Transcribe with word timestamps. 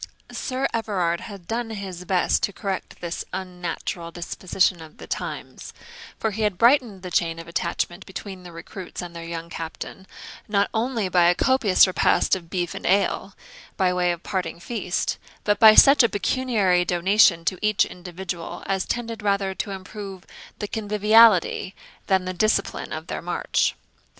Sir 0.31 0.65
Everard 0.73 1.19
had 1.19 1.45
done 1.47 1.69
his 1.69 2.05
best 2.05 2.41
to 2.41 2.51
correct 2.51 3.01
this 3.01 3.23
unnatural 3.33 4.09
disposition 4.09 4.81
of 4.81 4.97
the 4.97 5.05
times; 5.05 5.73
for 6.17 6.31
he 6.31 6.41
had 6.41 6.57
brightened 6.57 7.03
the 7.03 7.11
chain 7.11 7.37
of 7.37 7.47
attachment 7.47 8.07
between 8.07 8.41
the 8.41 8.51
recruits 8.51 9.03
and 9.03 9.15
their 9.15 9.23
young 9.23 9.47
captain, 9.47 10.07
not 10.47 10.71
only 10.73 11.07
by 11.07 11.25
a 11.25 11.35
copious 11.35 11.85
repast 11.85 12.35
of 12.35 12.49
beef 12.49 12.73
and 12.73 12.87
ale, 12.87 13.35
by 13.77 13.93
way 13.93 14.11
of 14.11 14.23
parting 14.23 14.59
feast, 14.59 15.19
but 15.43 15.59
by 15.59 15.75
such 15.75 16.01
a 16.01 16.09
pecuniary 16.09 16.83
donation 16.83 17.45
to 17.45 17.59
each 17.61 17.85
individual 17.85 18.63
as 18.65 18.87
tended 18.87 19.21
rather 19.21 19.53
to 19.53 19.69
improve 19.69 20.25
the 20.57 20.67
conviviality 20.67 21.75
than 22.07 22.25
the 22.25 22.33
discipline 22.33 22.91
of 22.91 23.05
their 23.05 23.21
march. 23.21 23.75